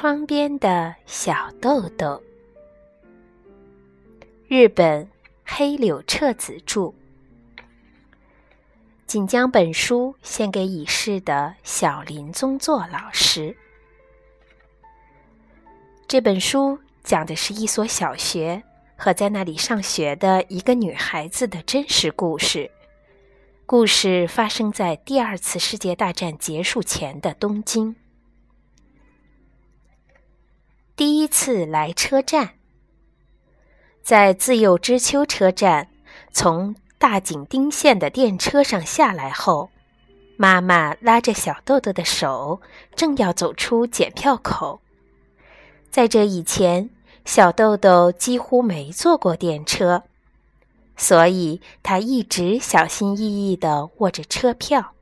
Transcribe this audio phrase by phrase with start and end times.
[0.00, 2.22] 窗边的小豆豆，
[4.46, 5.08] 日本
[5.44, 6.94] 黑柳彻子著，
[9.08, 13.56] 仅将本书献给已逝的小林宗作老师。
[16.06, 18.62] 这本书讲的是一所小学
[18.96, 22.70] 和在那里上学的一个女孩子的真实故事。
[23.66, 27.96] 故事发生在第二次世界大战结束前的东京。
[30.98, 32.54] 第一次来车站，
[34.02, 35.86] 在自幼之丘车站，
[36.32, 39.70] 从大井町线的电车上下来后，
[40.36, 42.60] 妈妈拉着小豆豆的手，
[42.96, 44.80] 正要走出检票口。
[45.88, 46.90] 在这以前，
[47.24, 50.02] 小豆豆几乎没坐过电车。
[50.96, 54.94] 所以他一直小心翼翼地握着车票，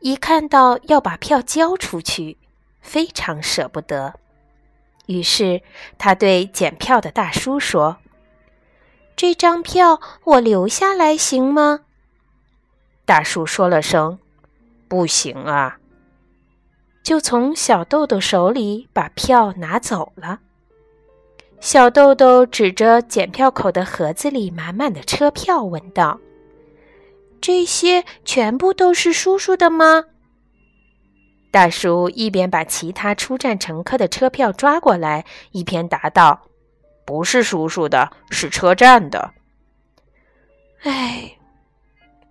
[0.00, 2.36] 一看到要把票交出去，
[2.80, 4.14] 非常舍不得。
[5.06, 5.62] 于是
[5.98, 7.98] 他对检票的大叔说
[9.16, 11.80] ：“这张票我留下来行吗？”
[13.04, 14.18] 大叔说了声
[14.88, 15.78] ：“不行啊。”
[17.04, 20.40] 就从小豆豆手里把票拿走了。
[21.60, 26.18] 小豆豆指着检票口的盒子里满满的车票，问道
[27.42, 30.04] ：“这些全部都是叔叔的吗？”
[31.54, 36.48] 大叔一边把其他出站乘客的车票抓过来，一边答道
[37.06, 39.30] ：“不是叔叔的，是车站的。”
[40.82, 41.36] 哎，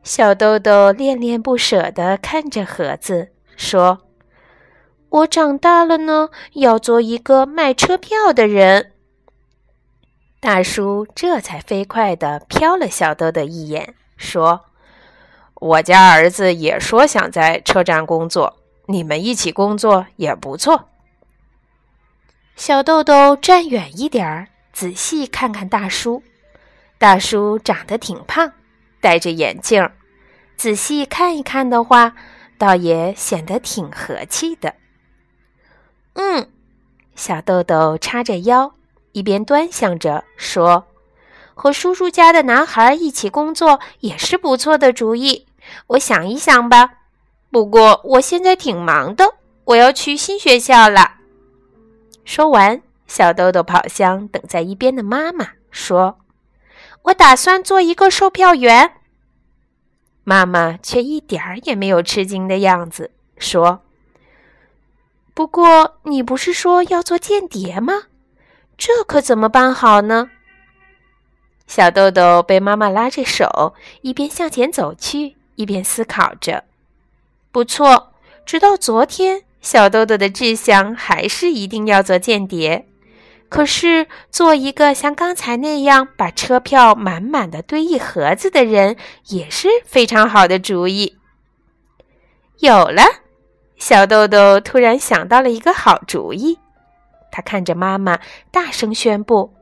[0.04, 4.00] 小豆豆恋恋不舍地看着盒子，说
[5.08, 8.92] ：“我长大了呢，要做一个卖车票的人。”
[10.42, 14.66] 大叔这才飞快地瞟了小豆豆一眼，说
[15.56, 18.58] ：“我家儿子也说想在车站工作，
[18.88, 20.90] 你们一起工作也不错。”
[22.56, 26.24] 小豆豆站远一点儿，仔细看看大叔。
[26.98, 28.54] 大叔长得挺胖，
[29.02, 29.90] 戴着眼镜，
[30.56, 32.16] 仔细看一看的话，
[32.58, 34.76] 倒也显得挺和气的。
[36.14, 36.50] 嗯，
[37.16, 38.76] 小豆豆叉着腰。
[39.12, 40.88] 一边端详着说
[41.54, 45.46] ：“和叔叔家的男孩一起工作也是不错的主意。
[45.86, 47.03] 我想一想吧。
[47.54, 51.18] 不过我现在挺忙的，我要去新学校了。”
[52.26, 56.18] 说完，小豆豆跑向等在一边的妈妈，说
[57.04, 58.94] ：“我打算做一个售票员。”
[60.26, 63.84] 妈妈却一点儿也没有吃惊的样子，说
[65.36, 68.06] ：“不过你不是说要做间谍吗？”
[68.76, 70.32] 这可怎么办好呢？
[71.68, 76.64] 小豆豆被妈妈拉着手，一边向前走去，一边思考着。
[77.54, 78.12] 不错，
[78.48, 82.88] 直到昨天，小豆豆的志向还是一定要做间谍。
[83.48, 88.98] 可是，做一个像刚才那样把车票满满的堆一盒子的人，
[89.28, 91.16] 也是非常好的主意。
[92.58, 93.04] 有了，
[93.78, 96.58] 小豆豆突然想到了一个好主意。
[97.32, 98.20] 他看着妈妈，
[98.50, 99.54] 大声宣布：“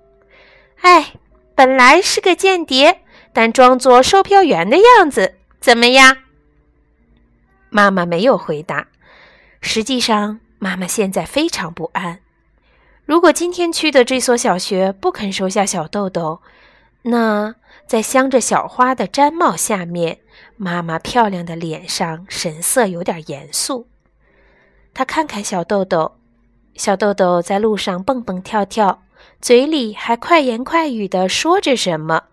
[0.80, 1.16] 哎，
[1.54, 3.02] 本来是个间谍，
[3.34, 6.16] 但装作售票员的样子，怎么样？”
[7.72, 8.90] 妈妈没有回答。
[9.62, 12.20] 实际上，妈妈现在非常不安。
[13.06, 16.42] 如果今天去的这所小学不肯收下小豆豆，
[17.04, 17.56] 那
[17.88, 20.20] 在镶着小花的毡帽下面，
[20.58, 23.88] 妈妈漂亮的脸上神色有点严肃。
[24.94, 26.18] 她看看小豆豆。
[26.76, 29.04] 小豆豆在路上蹦蹦跳跳，
[29.42, 32.24] 嘴里还快言快语地说着什么。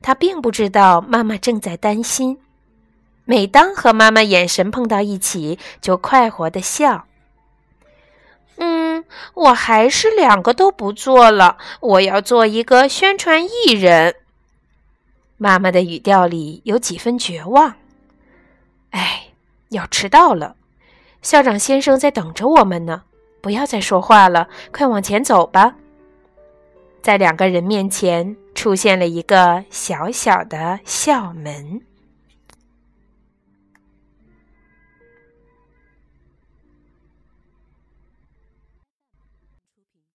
[0.00, 2.38] 他并不知道妈妈正在担心。
[3.24, 7.06] 每当和妈妈眼神碰到一起，就快活的笑。
[8.56, 11.58] 嗯，我还是两个都不做了。
[11.80, 14.16] 我要做一个宣传艺人。
[15.36, 17.74] 妈妈的语调里有几分绝望。
[18.90, 19.28] 哎，
[19.70, 20.56] 要迟到了，
[21.22, 23.02] 校长先生在等着我们呢。
[23.40, 25.74] 不要再说话了，快往前走吧。
[27.00, 31.82] 在两个人面前出现了一个小小的校门。